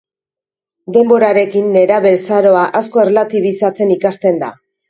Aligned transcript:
Denborarekin, 0.95 1.69
nerabezaroa 1.77 2.65
asko 2.83 3.05
erlatibizatzen 3.07 3.97
ikasten 4.01 4.43
da. 4.47 4.55